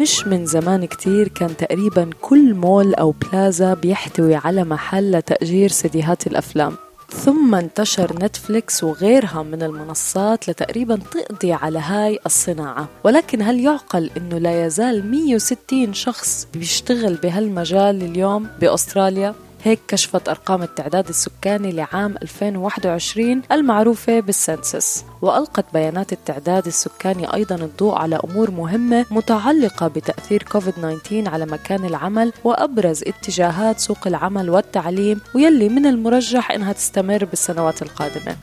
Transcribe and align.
مش 0.00 0.26
من 0.26 0.46
زمان 0.46 0.84
كتير 0.84 1.28
كان 1.28 1.56
تقريبا 1.56 2.10
كل 2.20 2.54
مول 2.54 2.94
أو 2.94 3.10
بلازا 3.10 3.74
بيحتوي 3.74 4.34
على 4.34 4.64
محل 4.64 5.10
لتأجير 5.12 5.68
سيديهات 5.68 6.26
الأفلام 6.26 6.74
ثم 7.08 7.54
انتشر 7.54 8.16
نتفليكس 8.22 8.84
وغيرها 8.84 9.42
من 9.42 9.62
المنصات 9.62 10.48
لتقريبا 10.48 10.96
تقضي 10.96 11.52
على 11.52 11.78
هاي 11.78 12.18
الصناعة 12.26 12.88
ولكن 13.04 13.42
هل 13.42 13.60
يعقل 13.60 14.10
أنه 14.16 14.38
لا 14.38 14.66
يزال 14.66 15.10
160 15.10 15.94
شخص 15.94 16.48
بيشتغل 16.54 17.14
بهالمجال 17.14 18.02
اليوم 18.02 18.46
بأستراليا؟ 18.60 19.34
هيك 19.64 19.80
كشفت 19.88 20.28
أرقام 20.28 20.62
التعداد 20.62 21.08
السكاني 21.08 21.72
لعام 21.72 22.16
2021 22.22 23.42
المعروفة 23.52 24.20
بال 24.20 24.39
census. 24.39 25.04
وألقت 25.22 25.64
بيانات 25.72 26.12
التعداد 26.12 26.66
السكاني 26.66 27.34
أيضا 27.34 27.54
الضوء 27.54 27.94
على 27.94 28.20
أمور 28.24 28.50
مهمة 28.50 29.06
متعلقة 29.10 29.88
بتأثير 29.88 30.42
كوفيد-19 30.42 31.28
على 31.28 31.46
مكان 31.46 31.84
العمل 31.84 32.32
وأبرز 32.44 33.02
اتجاهات 33.02 33.78
سوق 33.80 34.06
العمل 34.06 34.50
والتعليم 34.50 35.20
ويلي 35.34 35.68
من 35.68 35.86
المرجح 35.86 36.50
إنها 36.50 36.72
تستمر 36.72 37.24
بالسنوات 37.24 37.82
القادمة. 37.82 38.36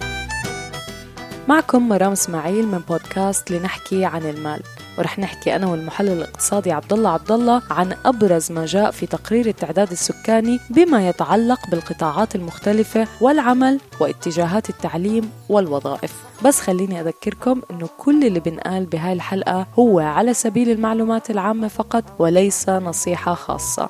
معكم 1.47 1.89
مرام 1.89 2.11
إسماعيل 2.11 2.67
من 2.67 2.77
بودكاست 2.77 3.51
لنحكي 3.51 4.05
عن 4.05 4.21
المال. 4.21 4.61
ورح 4.97 5.19
نحكي 5.19 5.55
أنا 5.55 5.67
والمحلل 5.67 6.09
الاقتصادي 6.11 6.71
عبد 6.71 6.93
الله 6.93 7.09
عبد 7.09 7.31
الله 7.31 7.61
عن 7.71 7.95
أبرز 8.05 8.51
ما 8.51 8.65
جاء 8.65 8.91
في 8.91 9.05
تقرير 9.05 9.45
التعداد 9.45 9.91
السكاني 9.91 10.59
بما 10.69 11.09
يتعلق 11.09 11.59
بالقطاعات 11.71 12.35
المختلفة 12.35 13.07
والعمل 13.21 13.79
واتجاهات 13.99 14.69
التعليم 14.69 15.31
والوظائف. 15.49 16.13
بس 16.45 16.61
خليني 16.61 17.01
أذكركم 17.01 17.61
إنه 17.71 17.89
كل 17.97 18.23
اللي 18.23 18.39
بنقال 18.39 18.85
بهاي 18.85 19.13
الحلقة 19.13 19.67
هو 19.79 19.99
على 19.99 20.33
سبيل 20.33 20.69
المعلومات 20.69 21.29
العامة 21.29 21.67
فقط 21.67 22.03
وليس 22.19 22.69
نصيحة 22.69 23.33
خاصة. 23.33 23.89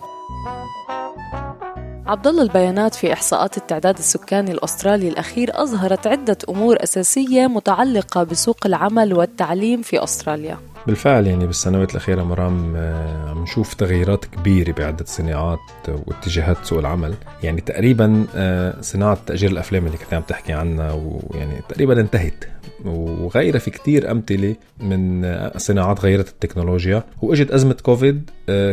عبد 2.07 2.27
الله 2.27 2.43
البيانات 2.43 2.95
في 2.95 3.13
إحصاءات 3.13 3.57
التعداد 3.57 3.97
السكاني 3.97 4.51
الأسترالي 4.51 5.07
الأخير 5.07 5.61
أظهرت 5.63 6.07
عدة 6.07 6.37
أمور 6.49 6.83
أساسية 6.83 7.47
متعلقة 7.47 8.23
بسوق 8.23 8.65
العمل 8.65 9.13
والتعليم 9.13 9.81
في 9.81 10.03
أستراليا. 10.03 10.57
بالفعل 10.87 11.27
يعني 11.27 11.45
بالسنوات 11.47 11.91
الأخيرة 11.91 12.23
مرام 12.23 12.75
آه، 12.75 13.29
عم 13.29 13.43
نشوف 13.43 13.73
تغييرات 13.73 14.25
كبيرة 14.25 14.71
بعدة 14.71 15.05
صناعات 15.05 15.59
واتجاهات 15.87 16.65
سوق 16.65 16.79
العمل. 16.79 17.13
يعني 17.43 17.61
تقريبا 17.61 18.25
آه، 18.35 18.81
صناعة 18.81 19.17
تأجير 19.25 19.51
الأفلام 19.51 19.85
اللي 19.85 19.97
كنت 19.97 20.13
عم 20.13 20.21
تحكي 20.21 20.53
عنها 20.53 20.91
ويعني 20.91 21.61
تقريبا 21.69 21.99
انتهت. 21.99 22.43
وغيرها 22.85 23.59
في 23.59 23.71
كتير 23.71 24.11
أمثلة 24.11 24.55
من 24.79 25.25
آه، 25.25 25.57
صناعات 25.57 25.99
غيرت 25.99 26.29
التكنولوجيا 26.29 27.03
وإجت 27.21 27.51
أزمة 27.51 27.77
كوفيد 27.83 28.29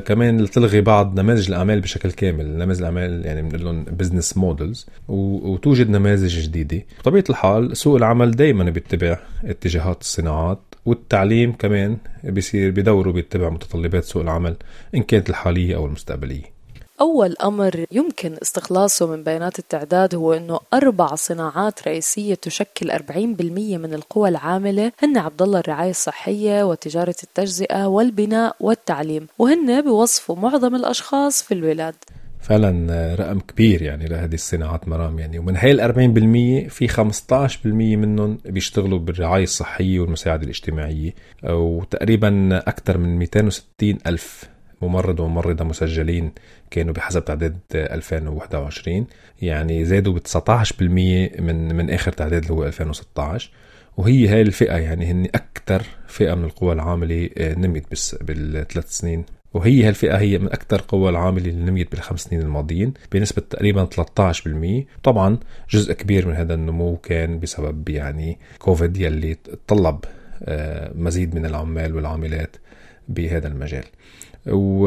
كمان 0.06 0.40
لتلغي 0.40 0.80
بعض 0.80 1.20
نماذج 1.20 1.48
الأعمال 1.48 1.80
بشكل 1.80 2.10
كامل 2.10 2.46
نماذج 2.58 2.78
الأعمال 2.78 3.26
يعني 3.26 3.42
بنقول 3.42 3.64
لهم 3.64 3.84
business 3.84 4.36
models 4.36 4.86
وتوجد 5.08 5.90
نماذج 5.90 6.40
جديدة. 6.40 6.82
بطبيعة 7.00 7.24
الحال 7.30 7.76
سوق 7.76 7.96
العمل 7.96 8.30
دايما 8.30 8.64
بيتبع 8.64 9.18
اتجاهات 9.44 10.00
الصناعات 10.00 10.60
والتعليم 10.86 11.52
كمان 11.52 11.96
بيصير 12.24 12.70
بدوره 12.70 13.10
بيتبع 13.10 13.48
متطلبات 13.48 14.04
سوق 14.04 14.22
العمل 14.22 14.56
إن 14.94 15.02
كانت 15.02 15.30
الحالية 15.30 15.76
أو 15.76 15.86
المستقبلية. 15.86 16.53
أول 17.00 17.36
أمر 17.44 17.86
يمكن 17.92 18.36
استخلاصه 18.42 19.06
من 19.06 19.24
بيانات 19.24 19.58
التعداد 19.58 20.14
هو 20.14 20.32
أنه 20.32 20.60
أربع 20.74 21.14
صناعات 21.14 21.88
رئيسية 21.88 22.34
تشكل 22.34 22.92
40% 22.92 23.12
من 23.54 23.94
القوى 23.94 24.28
العاملة 24.28 24.92
هن 25.02 25.16
عبد 25.18 25.42
الله 25.42 25.58
الرعاية 25.58 25.90
الصحية 25.90 26.62
وتجارة 26.62 27.14
التجزئة 27.22 27.86
والبناء 27.86 28.56
والتعليم 28.60 29.26
وهن 29.38 29.80
بوصفوا 29.80 30.36
معظم 30.36 30.74
الأشخاص 30.74 31.42
في 31.42 31.54
البلاد. 31.54 31.94
فعلا 32.40 33.14
رقم 33.14 33.40
كبير 33.40 33.82
يعني 33.82 34.06
لهذه 34.06 34.34
الصناعات 34.34 34.88
مرام 34.88 35.18
يعني. 35.18 35.38
ومن 35.38 35.56
هاي 35.56 35.70
ال 35.70 35.80
40% 36.68 36.70
في 36.70 36.88
15% 36.88 37.66
منهم 37.66 38.38
بيشتغلوا 38.44 38.98
بالرعاية 38.98 39.42
الصحية 39.42 40.00
والمساعدة 40.00 40.44
الاجتماعية 40.44 41.14
وتقريبا 41.44 42.48
أكثر 42.66 42.98
من 42.98 43.18
260 43.18 43.98
ألف 44.06 44.53
ممرض 44.82 45.20
وممرضة 45.20 45.64
مسجلين 45.64 46.32
كانوا 46.70 46.94
بحسب 46.94 47.24
تعداد 47.24 47.58
2021 47.74 49.06
يعني 49.42 49.84
زادوا 49.84 50.12
ب 50.12 50.18
19% 50.18 50.82
من 51.40 51.74
من 51.76 51.90
آخر 51.90 52.12
تعداد 52.12 52.42
اللي 52.42 52.54
هو 52.54 52.64
2016 52.64 53.50
وهي 53.96 54.28
هاي 54.28 54.42
الفئة 54.42 54.76
يعني 54.76 55.06
هن 55.06 55.24
أكثر 55.24 55.82
فئة 56.06 56.34
من 56.34 56.44
القوى 56.44 56.72
العاملة 56.72 57.30
آه، 57.38 57.54
نمت 57.54 57.84
بالثلاث 58.20 58.90
سنين. 58.90 59.24
وهي 59.54 59.88
هالفئة 59.88 60.18
هي 60.18 60.38
من 60.38 60.46
أكثر 60.46 60.82
قوى 60.88 61.10
العاملة 61.10 61.48
اللي 61.50 61.70
نميت 61.70 61.90
بالخمس 61.90 62.20
سنين 62.20 62.42
الماضيين 62.42 62.94
بنسبة 63.12 63.42
تقريبا 63.50 63.84
13% 63.84 64.84
طبعا 65.02 65.38
جزء 65.70 65.92
كبير 65.92 66.28
من 66.28 66.34
هذا 66.34 66.54
النمو 66.54 66.96
كان 66.96 67.40
بسبب 67.40 67.88
يعني 67.88 68.38
كوفيد 68.58 68.96
يلي 68.96 69.36
طلب 69.66 69.98
آه، 70.42 70.92
مزيد 70.94 71.34
من 71.34 71.46
العمال 71.46 71.96
والعاملات 71.96 72.56
بهذا 73.08 73.48
المجال. 73.48 73.84
و 74.46 74.86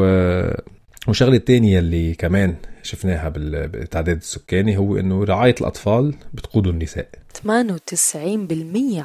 والشغلة 1.08 1.36
الثانية 1.36 1.78
اللي 1.78 2.14
كمان 2.14 2.54
شفناها 2.82 3.28
بالتعداد 3.28 4.16
السكاني 4.16 4.76
هو 4.76 4.96
إنه 4.96 5.24
رعاية 5.24 5.54
الأطفال 5.60 6.14
بتقود 6.34 6.66
النساء. 6.66 7.08
98% 7.44 7.46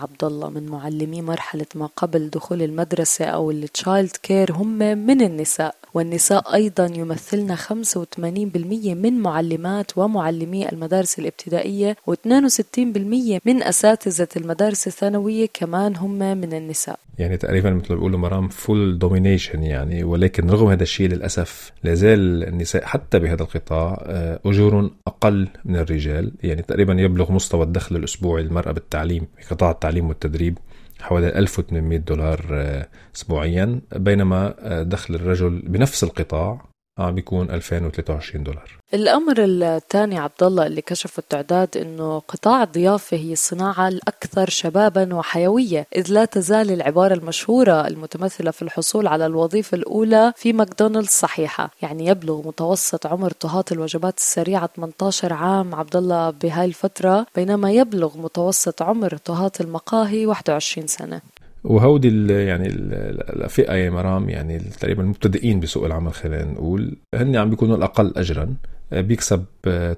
عبد 0.02 0.24
الله 0.24 0.50
من 0.50 0.66
معلمي 0.66 1.22
مرحلة 1.22 1.66
ما 1.76 1.86
قبل 1.86 2.30
دخول 2.30 2.62
المدرسة 2.62 3.26
أو 3.26 3.52
ال 3.52 3.62
child 3.62 4.12
care 4.24 4.52
هم 4.52 4.78
من 4.78 5.22
النساء. 5.22 5.76
والنساء 5.94 6.54
أيضا 6.54 6.86
يمثلن 6.86 7.56
85% 7.56 8.96
من 8.96 9.20
معلمات 9.20 9.98
ومعلمي 9.98 10.70
المدارس 10.70 11.20
الابتدائية 11.20 11.98
و62% 12.10 13.40
من 13.46 13.64
أساتذة 13.64 14.28
المدارس 14.38 14.88
الثانوية 14.88 15.48
كمان 15.54 15.96
هم 15.96 16.20
من 16.20 16.54
النساء. 16.54 17.00
يعني 17.18 17.38
تقريبا 17.38 17.70
مثل 17.70 17.90
ما 17.90 17.96
بيقولوا 17.96 18.20
مرام 18.20 18.48
full 18.48 19.00
domination 19.00 19.64
يعني 19.64 20.04
ولكن 20.04 20.50
رغم 20.50 20.68
هذا 20.68 20.84
الشيء 20.84 21.10
للأسف 21.10 21.72
لازال 21.84 22.44
النساء 22.44 22.86
حتى 22.86 23.20
بهذا 23.20 23.44
القطاع 23.44 24.04
آه، 24.06 24.40
أجور 24.46 24.92
أقل 25.08 25.48
من 25.66 25.76
الرجال. 25.76 26.32
يعني 26.44 26.62
تقريبا 26.62 26.94
يبلغ 26.94 27.32
مستوى 27.32 27.64
الدخل 27.64 27.96
الأسبوعي 27.96 28.44
للمرأة 28.44 28.72
بالتعليم 28.72 29.28
في 29.38 29.56
قطاع 29.56 29.72
التعليم 29.72 30.08
والتدريب. 30.10 30.58
حوالي 31.04 31.40
1800 31.40 31.98
دولار 31.98 32.46
آه، 32.52 32.88
اسبوعيا 33.16 33.82
بينما 33.96 34.56
آه، 34.60 34.84
دخل 34.84 35.16
الرجل 35.16 35.60
بنفس 35.60 36.04
القطاع 36.04 36.73
بيكون 37.00 37.50
2023 37.52 38.44
دولار. 38.44 38.72
الأمر 38.94 39.36
الثاني 39.38 40.18
عبد 40.20 40.44
الله 40.44 40.68
اللي 40.68 40.82
كشفه 40.82 41.20
التعداد 41.20 41.78
إنه 41.78 42.20
قطاع 42.20 42.64
الضيافة 42.64 43.18
هي 43.18 43.34
الصناعة 43.34 43.88
الأكثر 43.88 44.50
شبابا 44.50 45.16
وحيوية 45.16 45.88
إذ 45.96 46.12
لا 46.12 46.26
تزال 46.26 46.72
العبارة 46.72 47.14
المشهورة 47.14 47.88
المتمثلة 47.88 48.52
في 48.52 48.62
الحصول 48.62 49.08
على 49.08 49.26
الوظيفة 49.26 49.76
الأولى 49.76 50.34
في 50.36 50.54
ماكدونالدز 50.54 51.10
صحيحة. 51.10 51.72
يعني 51.82 52.06
يبلغ 52.06 52.48
متوسط 52.48 53.08
عمر 53.08 53.32
طهاة 53.32 53.66
الوجبات 53.72 54.18
السريعة 54.18 54.70
18 54.76 55.34
عام 55.34 55.76
عبد 55.76 55.96
الله 55.96 56.30
بهاي 56.30 56.66
الفترة 56.66 57.26
بينما 57.36 57.72
يبلغ 57.72 58.18
متوسط 58.18 58.82
عمر 58.82 59.18
طهاة 59.18 59.52
المقاهي 59.62 60.26
21 60.26 60.88
سنة. 60.88 61.22
وهودي 61.64 62.34
يعني 62.34 62.68
الفئه 62.68 63.74
يا 63.74 63.90
مرام 63.90 64.30
يعني 64.30 64.60
تقريبا 64.60 65.04
المبتدئين 65.04 65.60
بسوق 65.60 65.86
العمل 65.86 66.14
خلينا 66.14 66.46
نقول 66.46 66.98
هن 67.16 67.36
عم 67.36 67.50
بيكونوا 67.50 67.78
الأقل 67.78 68.14
اجرا. 68.16 68.56
بيكسب 68.92 69.46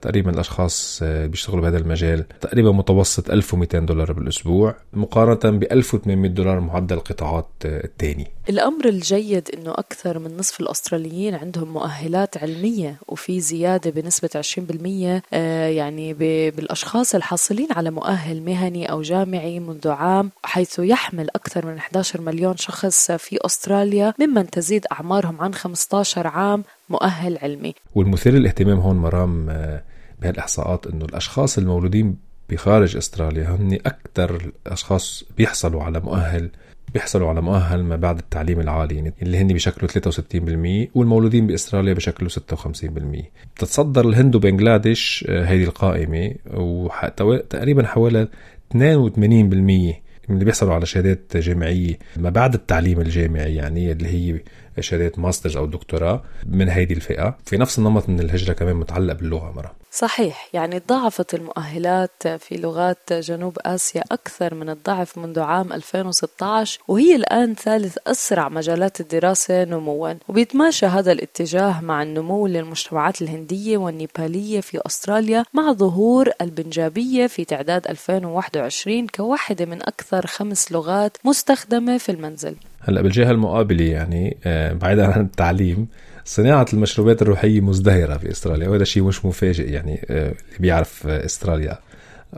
تقريبا 0.02 0.32
الأشخاص 0.32 1.04
بيشتغلوا 1.04 1.62
بهذا 1.62 1.78
المجال 1.78 2.26
تقريبا 2.42 2.72
متوسط 2.72 3.32
1200 3.32 3.80
دولار 3.80 4.14
بالأسبوع 4.14 4.76
مقارنة 4.94 5.58
ب 5.58 5.64
1800 5.64 6.32
دولار 6.32 6.60
معدل 6.60 6.96
القطاعات 6.96 7.48
الثانية 7.66 8.35
الأمر 8.50 8.86
الجيد 8.86 9.50
أنه 9.54 9.72
أكثر 9.72 10.20
من 10.20 10.38
نصف 10.38 10.60
الأستراليين 10.60 11.36
عندهم 11.36 11.74
مؤهلات 11.74 12.38
علمية 12.38 13.00
وفي 13.08 13.40
زيادة 13.40 13.92
بنسبة 13.92 14.30
20% 14.36 15.22
آه، 15.34 15.68
يعني 15.68 16.14
بالأشخاص 16.52 17.16
الحاصلين 17.16 17.68
على 17.72 17.92
مؤهل 17.92 18.42
مهني 18.42 18.92
أو 18.92 19.02
جامعي 19.02 19.60
منذ 19.60 19.88
عام 19.88 20.32
حيث 20.44 20.80
يحمل 20.80 21.30
أكثر 21.36 21.66
من 21.66 21.78
11 21.78 22.22
مليون 22.22 22.58
شخص 22.58 23.12
في 23.12 23.38
أستراليا 23.46 24.14
ممن 24.20 24.50
تزيد 24.50 24.86
أعمارهم 24.92 25.42
عن 25.42 25.54
15 25.54 26.28
عام 26.28 26.64
مؤهل 26.90 27.38
علمي. 27.38 27.76
والمثير 27.96 28.34
للاهتمام 28.34 28.80
هون 28.80 28.96
مرام 28.96 29.50
آه، 29.50 29.84
بهالإحصاءات 30.22 30.88
أنه 30.88 31.06
الأشخاص 31.06 31.58
المولودين 31.58 32.18
بخارج 32.50 32.98
أستراليا 32.98 33.44
هن 33.44 33.80
أكثر 33.86 34.52
الأشخاص 34.66 35.24
بيحصلوا 35.38 35.84
على 35.84 36.00
مؤهل 36.00 36.50
بيحصلوا 36.96 37.30
على 37.30 37.42
مؤهل 37.42 37.84
ما 37.84 37.96
بعد 37.96 38.18
التعليم 38.18 38.60
العالي 38.60 38.96
يعني 38.96 39.14
اللي 39.22 39.38
هن 39.38 39.48
بشكلوا 39.48 39.92
63% 40.88 40.90
والمولودين 40.96 41.48
بأستراليا 41.48 41.94
بشكلوا 41.94 42.30
56% 42.30 42.36
بتتصدر 43.56 44.08
الهند 44.08 44.36
وبنغلاديش 44.36 45.26
آه، 45.30 45.44
هذه 45.44 45.64
القائمة 45.64 46.36
وتقريبا 47.22 47.88
حوالي 47.88 48.28
82% 48.74 48.76
من 50.30 50.36
اللي 50.36 50.46
بيحصلوا 50.46 50.74
على 50.74 50.86
شهادات 50.86 51.38
جامعية 51.38 52.00
ما 52.18 52.30
بعد 52.30 52.54
التعليم 52.54 53.00
الجامعي 53.00 53.56
يعني 53.56 53.92
اللي 53.92 54.08
هي 54.08 54.40
شهادات 54.82 55.20
ماسترز 55.20 55.58
أو 55.58 55.66
دكتوراه 55.66 56.24
من 56.46 56.70
هيدي 56.70 56.94
الفئة. 56.94 57.38
في 57.46 57.58
نفس 57.58 57.80
النمط 57.80 58.10
من 58.10 58.20
الهجرة 58.20 58.54
كمان 58.54 58.76
متعلق 58.76 59.14
باللغة 59.14 59.52
مرة. 59.52 59.86
صحيح 59.92 60.50
يعني 60.54 60.82
ضاعفت 60.88 61.34
المؤهلات 61.34 62.28
في 62.28 62.58
لغات 62.58 63.14
جنوب 63.14 63.58
آسيا 63.62 64.04
أكثر 64.12 64.54
من 64.54 64.70
الضعف 64.70 65.18
منذ 65.18 65.40
عام 65.40 65.74
2016 65.74 66.80
وهي 66.88 67.16
الآن 67.16 67.56
ثالث 67.56 67.98
أسرع 68.08 68.50
مجالات 68.50 69.00
الدراسة 69.02 69.64
نموا. 69.64 70.14
وبيتماشى 70.28 70.86
هذا 70.86 71.12
الاتجاه 71.12 71.82
مع 71.82 72.04
النمو 72.04 72.48
للمجتمعات 72.48 73.22
الهندية 73.22 73.78
والنيبالية 73.78 74.62
في 74.62 74.80
أستراليا 74.86 75.44
مع 75.54 75.72
ظهور 75.72 76.30
البنجابية 76.42 77.28
في 77.28 77.46
تعداد 77.46 77.88
2021 77.88 79.08
كواحدة 79.08 79.66
من 79.66 79.82
أكثر 79.82 80.28
خمس 80.28 80.72
لغات 80.72 81.18
مستخدمة 81.26 81.98
في 81.98 82.12
المنزل. 82.12 82.56
هلا 82.86 83.02
بالجهة 83.02 83.32
المقابلة 83.32 83.86
يعني 83.86 84.38
آه، 84.46 84.74
بعيدا 84.74 85.14
عن 85.14 85.22
التعليم 85.22 85.88
صناعة 86.26 86.66
المشروبات 86.74 87.22
الروحية 87.22 87.62
مزدهرة 87.62 88.18
في 88.18 88.32
استراليا 88.32 88.70
وهذا 88.70 88.84
شيء 88.84 89.04
مش 89.04 89.26
مفاجئ 89.26 89.72
يعني 89.72 90.06
آه، 90.10 90.30
اللي 90.30 90.60
بيعرف 90.60 91.08
استراليا. 91.08 91.78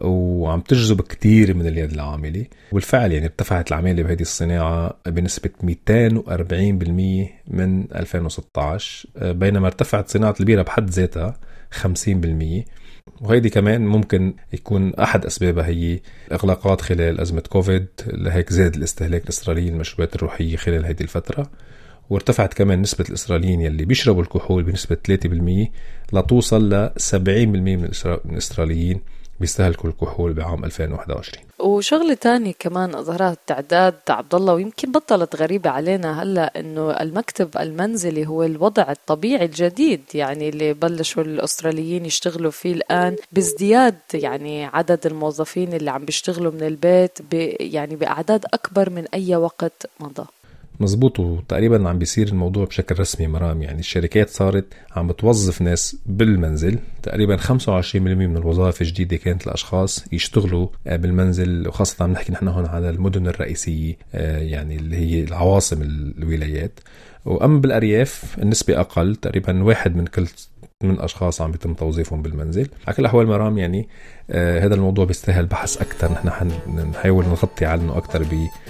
وعم 0.01 0.61
تجذب 0.61 1.01
كثير 1.01 1.53
من 1.53 1.67
اليد 1.67 1.91
العاملة 1.91 2.45
والفعل 2.71 3.11
يعني 3.11 3.25
ارتفعت 3.25 3.71
العمالة 3.71 4.03
بهذه 4.03 4.21
الصناعة 4.21 4.97
بنسبة 5.05 5.49
240% 5.63 7.29
من 7.47 7.85
2016 7.95 9.09
آه، 9.17 9.31
بينما 9.31 9.67
ارتفعت 9.67 10.09
صناعة 10.09 10.35
البيرة 10.39 10.61
بحد 10.61 10.89
ذاتها 10.89 11.38
50% 11.83 12.65
وهيدي 13.21 13.50
كمان 13.50 13.88
ممكن 13.88 14.33
يكون 14.54 14.94
أحد 14.95 15.25
أسبابها 15.25 15.68
هي 15.68 16.00
إغلاقات 16.31 16.81
خلال 16.81 17.21
أزمة 17.21 17.42
كوفيد 17.42 17.88
لهيك 18.07 18.54
زاد 18.54 18.75
الاستهلاك 18.75 19.24
الإسرائيلي 19.24 19.69
للمشروبات 19.69 20.15
الروحية 20.15 20.57
خلال 20.57 20.86
هذه 20.86 21.01
الفترة. 21.01 21.50
وارتفعت 22.09 22.54
كمان 22.54 22.81
نسبة 22.81 23.06
الإسرائيليين 23.09 23.62
يلي 23.62 23.86
بيشربوا 23.86 24.21
الكحول 24.21 24.63
بنسبة 24.63 24.98
3% 25.07 25.69
لتوصل 26.13 26.74
ل 26.74 26.89
70% 27.12 27.18
من 27.18 27.89
الإسرائيليين. 28.25 29.01
بيستهلكوا 29.39 29.89
الكحول 29.89 30.34
بعام 30.34 30.66
2021 30.66 31.44
وشغلة 31.60 32.13
تانية 32.13 32.54
كمان 32.60 32.95
اظهرها 32.95 33.38
تعداد 33.48 33.95
عبد 34.10 34.36
الله 34.36 34.54
ويمكن 34.54 34.92
بطلت 34.92 35.36
غريبة 35.36 35.69
علينا 35.69 36.24
هلأ 36.24 36.60
إنه 36.60 36.92
المكتب 36.92 37.50
المنزلي 37.60 38.28
هو 38.28 38.44
الوضع 38.44 38.92
الطبيعي 38.92 39.45
الجديد 39.45 40.01
يعني 40.13 40.50
اللي 40.50 40.74
بلشوا 40.74 41.24
الأستراليين 41.24 42.06
يشتغلوا 42.06 42.51
فيه 42.51 42.74
الآن 42.74 43.16
بازدياد 43.31 43.95
يعني 44.13 44.66
عدد 44.66 45.06
الموظفين 45.06 45.74
اللي 45.74 45.92
عم 45.92 46.06
بيشتغلوا 46.06 46.51
من 46.51 46.63
البيت 46.63 47.19
يعني 47.60 47.95
بأعداد 47.95 48.45
أكبر 48.54 48.89
من 48.89 49.06
أي 49.13 49.36
وقت 49.36 49.89
مضى. 50.00 50.25
مزبوط 50.79 51.19
وتقريبا 51.19 51.89
عم 51.89 52.00
بيصير 52.00 52.27
الموضوع 52.27 52.65
بشكل 52.65 53.00
رسمي 53.00 53.27
مرام. 53.27 53.62
يعني 53.62 53.79
الشركات 53.79 54.29
صارت 54.29 54.65
عم 54.95 55.07
بتوظف 55.07 55.62
ناس 55.62 55.97
بالمنزل. 56.06 56.79
تقريبا 57.03 57.38
25% 57.38 57.95
من 57.95 58.38
الوظائف 58.38 58.81
الجديدة 58.81 59.18
كانت 59.18 59.47
لأشخاص 59.47 60.06
يشتغلوا 60.12 60.68
آه، 60.88 60.95
بالمنزل. 60.95 61.68
وخاصة 61.68 62.03
عم 62.03 62.12
نحكي 62.12 62.31
نحن 62.31 62.47
هون 62.47 62.65
على 62.65 62.89
المدن 62.89 63.27
الرئيسية 63.27 63.97
آه، 64.15 64.39
يعني 64.39 64.75
اللي 64.75 64.97
هي 64.97 65.24
العواصم 65.24 65.81
الولايات. 65.81 66.79
وأما 67.25 67.59
بالأرياف 67.59 68.38
النسبة 68.41 68.79
أقل 68.79 69.15
تقريبا 69.15 69.63
واحد 69.63 69.95
من 69.95 70.07
كل 70.07 70.27
من 70.83 71.00
اشخاص 71.00 71.41
عم 71.41 71.51
بيتم 71.51 71.74
توظيفهم 71.74 72.21
بالمنزل. 72.21 72.68
على 72.88 72.95
كل 72.95 73.01
الأحوال 73.01 73.27
مرام 73.27 73.57
يعني 73.57 73.88
آه 74.31 74.59
هذا 74.65 74.75
الموضوع 74.75 75.06
بيستاهل 75.06 75.45
بحث 75.45 75.81
أكثر 75.81 76.12
نحن 76.12 76.29
حنحاول 76.29 77.25
نغطي 77.25 77.65
عنه 77.65 77.97
أكثر 77.97 78.25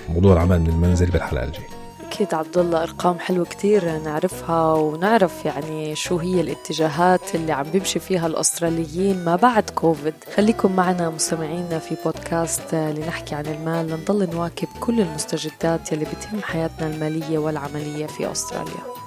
بموضوع 0.10 0.34
العمل 0.34 0.60
من 0.60 0.70
المنزل 0.70 1.12
بالحلقة 1.12 1.44
الجاية. 1.44 1.77
أكيد 2.18 2.34
عبد 2.34 2.58
الله 2.58 2.84
أرقام 2.84 3.20
حلوة 3.20 3.46
كتير 3.46 3.98
نعرفها 4.00 4.74
ونعرف 4.74 5.46
يعني 5.46 5.96
شو 5.96 6.18
هي 6.18 6.42
الاتجاهات 6.42 7.36
اللي 7.36 7.52
عم 7.52 7.64
بيمشي 7.64 8.00
فيها 8.00 8.28
الأستراليين 8.28 9.26
ما 9.26 9.36
بعد 9.36 9.70
كوفيد. 9.70 10.14
خليكم 10.36 10.76
معنا 10.76 11.10
مستمعينا 11.10 11.80
في 11.80 11.96
بودكاست 12.06 12.76
لنحكي 12.76 13.36
عن 13.36 13.46
المال. 13.46 13.88
لنضل 13.88 14.30
نواكب 14.36 14.68
كل 14.80 15.02
المستجدات 15.02 15.92
يلي 15.92 16.06
بتهم 16.06 16.42
حياتنا 16.44 16.88
المالية 16.88 17.38
والعملية 17.38 18.06
في 18.06 18.32
أستراليا. 18.32 19.07